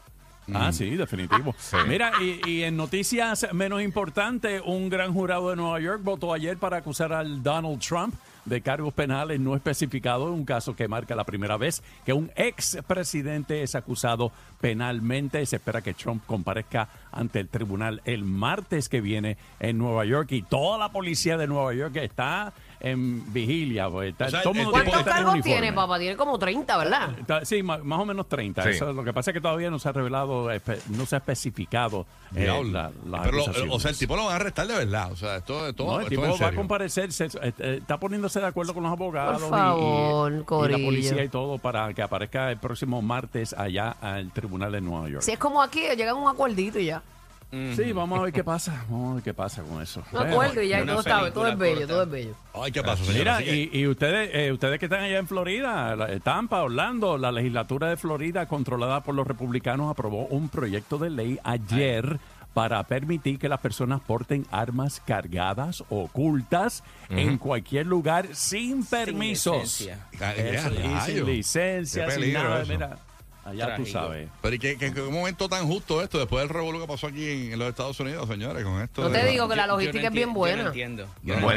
Ah, 0.55 0.73
sí, 0.73 0.91
definitivo. 0.97 1.55
Mira, 1.89 2.13
y, 2.21 2.41
y 2.49 2.63
en 2.63 2.77
noticias 2.77 3.49
menos 3.53 3.83
importantes, 3.83 4.63
un 4.65 4.89
gran 4.89 5.13
jurado 5.13 5.51
de 5.51 5.57
Nueva 5.57 5.81
York 5.81 6.03
votó 6.05 6.33
ayer 6.33 6.57
para 6.57 6.77
acusar 6.77 7.13
al 7.13 7.43
Donald 7.43 7.81
Trump 7.81 8.15
de 8.47 8.61
cargos 8.61 8.95
penales 8.95 9.39
no 9.41 9.55
especificados, 9.55 10.31
un 10.31 10.45
caso 10.45 10.75
que 10.75 10.89
marca 10.89 11.15
la 11.15 11.25
primera 11.25 11.57
vez 11.57 11.83
que 12.05 12.13
un 12.13 12.31
ex 12.37 12.79
presidente 12.87 13.63
es 13.63 13.75
acusado 13.75 14.33
penalmente. 14.61 15.45
Se 15.45 15.57
espera 15.57 15.83
que 15.83 15.95
Trump 15.95 16.25
comparezca 16.27 16.89
ante 17.13 17.41
el 17.41 17.49
tribunal 17.49 18.01
el 18.05 18.25
martes 18.25 18.89
que 18.89 19.01
viene 19.01 19.37
en 19.61 19.79
Nueva 19.79 20.05
York 20.05 20.33
y 20.33 20.43
toda 20.43 20.79
la 20.79 20.91
policía 20.91 21.37
de 21.37 21.47
Nueva 21.47 21.75
York 21.75 21.97
está 21.97 22.53
en 22.81 23.33
vigilia. 23.33 23.89
pues, 23.89 24.11
está- 24.13 24.27
O 24.27 24.31
sea, 24.31 24.43
todo 24.43 24.53
el 24.53 24.59
el 24.61 24.65
mundo 24.67 24.79
tipo- 24.79 24.91
tiene 24.91 25.03
¿Cuántos 25.05 25.19
en 25.19 25.25
cargos 25.27 25.45
tiene, 25.45 25.73
papá? 25.73 25.99
Tiene 25.99 26.17
como 26.17 26.39
30, 26.39 26.77
¿verdad? 26.77 27.19
Está- 27.19 27.45
Sí, 27.45 27.63
ma- 27.63 27.79
más 27.79 28.01
o 28.01 28.05
menos 28.05 28.29
30. 28.29 28.63
Sí. 28.63 28.69
Eso, 28.71 28.93
lo 28.93 29.03
que 29.05 29.13
pasa 29.13 29.31
es 29.31 29.35
que 29.35 29.41
todavía 29.41 29.71
no 29.71 29.79
se 29.79 29.89
ha 29.89 29.93
revelado, 29.93 30.51
espe- 30.53 30.79
no 30.89 31.07
se 31.07 31.17
ha 31.17 31.19
especificado 31.19 32.07
eh, 32.35 32.43
Diablo. 32.43 32.71
la- 32.71 32.91
las 33.09 33.21
Pero, 33.23 33.37
lo- 33.37 33.43
acusaciones. 33.45 33.75
o 33.75 33.81
sea, 33.81 33.91
el 33.91 33.99
tipo 33.99 34.17
lo 34.17 34.25
van 34.25 34.33
a 34.33 34.37
arrestar 34.37 34.67
de 34.67 34.75
verdad. 34.75 35.13
O 35.13 35.17
sea, 35.17 35.37
esto, 35.37 35.67
esto, 35.69 35.85
No, 35.85 35.95
el 35.97 35.99
esto 36.01 36.11
tipo 36.11 36.25
en 36.25 36.31
va 36.31 36.35
a 36.35 36.39
serio. 36.39 36.57
comparecer, 36.57 37.13
se- 37.13 37.25
eh, 37.27 37.31
eh, 37.59 37.79
está 37.81 37.99
poniéndose 37.99 38.41
de 38.41 38.47
acuerdo 38.47 38.75
con 38.75 38.83
los 38.83 38.93
abogados 38.93 39.43
y- 39.47 39.51
favor, 39.51 40.33
y, 40.33 40.37
y 40.37 40.43
Corillo. 40.43 40.79
la 40.79 40.85
policía 40.85 41.25
y 41.25 41.29
todo 41.29 41.59
para 41.59 41.93
que 41.95 42.03
aparezca 42.03 42.51
el 42.51 42.59
próximo 42.59 43.01
martes 43.03 43.53
allá 43.55 43.97
al 44.01 44.31
tribunal 44.33 44.73
de 44.73 44.81
Nueva 44.81 45.09
York. 45.09 45.23
Si 45.23 45.33
es 45.33 45.39
como 45.39 45.63
aquí, 45.63 45.81
llegan 45.97 46.11
a 46.11 46.15
un 46.15 46.29
acuerdito 46.29 46.79
y 46.79 46.87
ya. 46.87 47.03
Sí, 47.51 47.93
vamos 47.93 48.19
a 48.19 48.23
ver 48.23 48.33
qué 48.33 48.45
pasa, 48.45 48.85
vamos 48.91 49.13
a 49.13 49.15
ver 49.15 49.23
qué 49.25 49.33
pasa 49.33 49.63
con 49.63 49.81
eso. 49.81 50.01
Un 50.01 50.19
Bueno, 50.19 50.31
acuerdo 50.33 50.63
y 50.63 50.69
ya, 50.69 50.83
una 50.83 50.93
todo 50.93 51.01
está, 51.01 51.11
todo 51.19 51.25
película 51.45 51.49
es 51.53 51.59
bello, 51.59 51.75
corta. 51.77 51.93
todo 51.95 52.03
es 52.03 52.11
bello. 52.11 52.35
Ay, 52.55 52.73
¿qué 52.73 52.83
pasa, 52.83 53.05
señora? 53.05 53.19
Mira, 53.19 53.37
Así 53.37 53.45
que- 53.45 53.77
y, 53.77 53.81
y 53.81 53.87
ustedes, 53.87 54.31
eh, 54.35 54.53
ustedes 54.53 54.79
que 54.79 54.87
están 54.87 55.01
allá 55.03 55.19
en 55.19 55.27
Florida, 55.29 55.97
la- 55.97 56.21
Tampa, 56.21 56.63
Orlando, 56.63 57.17
la 57.17 57.33
legislatura 57.33 57.89
de 57.89 57.97
Florida, 57.97 58.47
controlada 58.47 59.03
por 59.03 59.15
los 59.15 59.27
republicanos, 59.27 59.91
aprobó 59.91 60.27
un 60.27 60.49
proyecto 60.49 60.99
de 60.99 61.11
ley 61.11 61.39
ayer 61.45 62.19
para 62.53 62.83
permitir 62.85 63.39
que 63.39 63.49
las 63.51 63.61
personas 63.61 64.01
porten 64.01 64.47
armas 64.51 65.03
cargadas 65.07 65.83
o 65.91 66.05
ocultas 66.05 66.83
en 67.11 67.37
cualquier 67.39 67.87
lugar 67.87 68.29
sin 68.35 68.85
permisos. 68.85 69.57
licencia. 69.63 70.09
Eso, 70.37 70.71
rayos. 70.71 71.05
sin 71.05 71.27
licencia, 71.27 72.05
Qué 72.07 72.11
sin 72.13 72.21
peligro 72.21 72.43
nada. 72.45 72.63
eso. 72.63 72.73
Mira, 72.73 72.99
allá 73.47 73.77
tú 73.77 73.83
Trágico. 73.85 73.99
sabes. 73.99 74.29
Pero 74.43 74.55
¿y 74.55 74.59
qué, 74.59 74.77
qué- 74.77 74.93
qué 74.93 75.01
momento 75.03 75.49
tan 75.49 75.67
justo 75.67 76.03
esto 76.03 76.19
después 76.19 76.43
del 76.43 76.49
revuelo 76.51 76.81
que 76.81 76.87
pasó 76.87 77.07
aquí 77.07 77.31
en, 77.31 77.53
en 77.53 77.59
los 77.59 77.69
Estados 77.69 77.99
Unidos, 78.01 78.29
señores? 78.29 78.65
Con 78.65 78.81
esto 78.83 79.03
No 79.03 79.09
de- 79.11 79.19
te 79.21 79.27
digo 79.31 79.49
que 79.49 79.57
la 79.57 79.63
Yo- 79.63 79.67
yo 79.69 79.73
no 79.73 79.79
logística 79.79 80.07
es 80.09 80.13
bien 80.13 80.29
enti- 80.29 80.33
yo 80.33 80.39
buena. 80.39 80.63
no 80.63 80.69
entiendo. 80.69 81.03
Están 81.05 81.41
¿Cuándo 81.43 81.53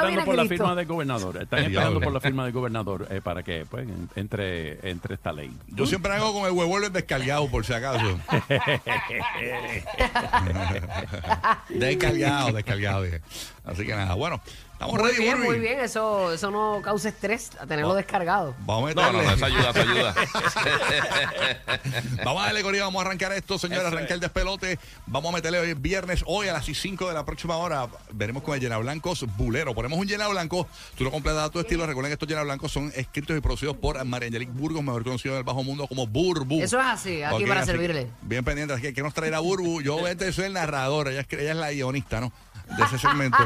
esperando 0.00 0.24
por 0.24 0.34
la 0.36 0.44
firma 0.46 0.74
del 0.74 0.86
gobernador. 0.86 1.36
Están 1.42 1.58
El 1.58 1.64
esperando 1.66 1.90
diablo. 1.90 2.00
por 2.04 2.12
la 2.12 2.20
firma 2.20 2.44
del 2.44 2.52
gobernador 2.52 3.08
eh, 3.10 3.20
para 3.22 3.42
que 3.42 3.66
pues, 3.68 3.86
en- 3.88 4.08
entre, 4.16 4.90
entre 4.90 5.14
esta 5.14 5.32
ley. 5.32 5.50
Yo 5.68 5.86
siempre 5.86 6.12
hago 6.12 6.32
con 6.32 6.46
el 6.46 6.52
huevuelo 6.52 6.88
descargado, 6.90 7.48
por 7.48 7.64
si 7.66 7.72
acaso. 7.72 8.18
descargado, 11.68 12.52
descargado, 12.52 13.02
dije. 13.02 13.20
Así 13.64 13.84
que 13.86 13.94
nada, 13.94 14.14
bueno, 14.14 14.40
estamos 14.84 15.00
Muy 15.00 15.10
ready, 15.10 15.22
bien, 15.22 15.36
Burby. 15.36 15.48
muy 15.48 15.58
bien. 15.58 15.80
Eso, 15.80 16.32
eso 16.32 16.50
no 16.50 16.80
causa 16.82 17.08
estrés 17.08 17.50
a 17.58 17.66
tenerlo 17.66 17.94
descargado. 17.94 18.54
Vamos 18.60 18.90
a 18.90 18.94
No, 18.94 19.12
no, 19.12 19.18
meterle. 19.18 19.26
no, 19.26 19.34
eso 19.34 19.44
ayuda, 19.46 19.70
eso 19.70 19.80
ayuda. 19.80 20.14
Vamos 22.24 22.42
a 22.42 22.46
darle, 22.46 22.62
Corillo, 22.62 22.84
vamos 22.84 23.02
a 23.02 23.06
arrancar 23.06 23.32
esto, 23.32 23.58
señores, 23.58 23.84
arrancar 23.86 24.12
el 24.12 24.20
despelote. 24.20 24.78
Vamos 25.06 25.32
a 25.32 25.36
meterle 25.36 25.58
hoy 25.60 25.70
es 25.70 25.80
viernes, 25.80 26.22
hoy 26.26 26.48
a 26.48 26.52
las 26.52 26.64
5 26.64 27.08
de 27.08 27.14
la 27.14 27.24
próxima 27.24 27.56
hora. 27.56 27.88
Veremos 28.12 28.42
con 28.42 28.54
el 28.54 28.60
llena 28.60 28.78
blancos 28.78 29.24
bulero. 29.36 29.74
Ponemos 29.74 29.98
un 29.98 30.06
llena 30.06 30.28
blanco, 30.28 30.66
tú 30.96 31.04
lo 31.04 31.10
completas 31.10 31.44
a 31.44 31.50
tu 31.50 31.60
estilo. 31.60 31.86
Recuerden 31.86 32.10
que 32.10 32.14
estos 32.14 32.28
llena 32.28 32.42
blancos 32.42 32.72
son 32.72 32.92
escritos 32.94 33.36
y 33.36 33.40
producidos 33.40 33.76
por 33.76 34.02
María 34.04 34.28
Angelique 34.28 34.52
Burgos, 34.52 34.82
mejor 34.82 35.04
conocido 35.04 35.34
en 35.34 35.38
el 35.38 35.44
bajo 35.44 35.62
mundo 35.62 35.86
como 35.86 36.06
Burbu. 36.06 36.62
Eso 36.62 36.80
es 36.80 36.86
así, 36.86 37.22
aquí 37.22 37.42
Ok, 37.42 37.48
para 37.48 37.60
así 37.60 37.70
que 37.70 37.76
servirle. 37.76 38.08
Bien 38.22 38.44
pendiente, 38.44 38.74
así 38.74 38.82
que 38.82 38.94
¿qué 38.94 39.02
nos 39.02 39.14
traerá 39.14 39.40
Burbu? 39.40 39.82
Yo 39.82 40.06
este, 40.08 40.32
soy 40.32 40.46
el 40.46 40.52
narrador, 40.54 41.08
ella 41.08 41.20
es, 41.20 41.32
ella 41.38 41.50
es 41.52 41.56
la 41.56 41.72
guionista, 41.72 42.20
¿no? 42.20 42.32
De 42.76 42.82
ese 42.84 42.98
segmento. 42.98 43.38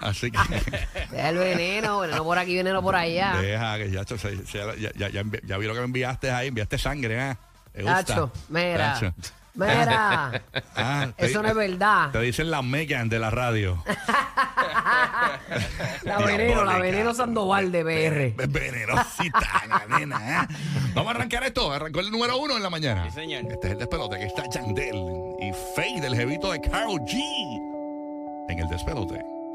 Así 0.00 0.30
que 0.30 0.38
Deja 1.10 1.28
el 1.30 1.38
veneno, 1.38 2.00
veneno 2.00 2.24
por 2.24 2.38
aquí, 2.38 2.56
veneno 2.56 2.82
por 2.82 2.94
allá. 2.94 3.36
deja 3.40 3.78
que 3.78 3.90
ya, 3.90 4.02
ya, 4.04 4.92
ya, 4.96 5.08
ya, 5.08 5.20
envi- 5.22 5.40
ya 5.44 5.56
vi 5.58 5.66
lo 5.66 5.72
que 5.74 5.80
me 5.80 5.86
enviaste 5.86 6.30
ahí, 6.30 6.48
enviaste 6.48 6.78
sangre, 6.78 7.30
¿eh? 7.30 7.36
Gusta. 7.82 8.04
Tacho, 8.04 8.32
mira. 8.48 8.94
Tacho. 8.94 9.14
Mira. 9.54 10.42
Ah, 10.76 11.08
te- 11.16 11.26
Eso 11.26 11.42
no 11.42 11.48
es 11.48 11.54
verdad. 11.54 12.10
Te 12.10 12.20
dicen 12.20 12.50
la 12.50 12.60
Megan 12.60 13.08
de 13.08 13.18
la 13.18 13.30
radio. 13.30 13.82
La 16.02 16.18
veneno, 16.18 16.64
la 16.64 16.78
veneno 16.78 17.14
Sandoval 17.14 17.72
de 17.72 17.82
BR. 17.82 18.46
Venenosita, 18.48 19.62
la 19.68 19.98
nena. 19.98 20.42
¿eh? 20.42 20.46
Vamos 20.94 21.12
a 21.12 21.16
arrancar 21.16 21.42
esto. 21.44 21.72
Arrancó 21.72 22.00
el 22.00 22.10
número 22.10 22.36
uno 22.38 22.56
en 22.56 22.62
la 22.62 22.70
mañana. 22.70 23.04
Sí, 23.10 23.12
señor. 23.20 23.50
Este 23.50 23.66
es 23.68 23.72
el 23.72 23.78
despelote. 23.78 24.16
Aquí 24.16 24.24
está 24.26 24.44
Yandel 24.50 24.96
y 25.40 25.52
Faye 25.74 26.00
del 26.00 26.14
jevito 26.14 26.52
de 26.52 26.60
Carol 26.60 27.00
G. 27.00 27.75
En 28.48 28.60
el 28.60 28.68
despelote. 28.68 29.35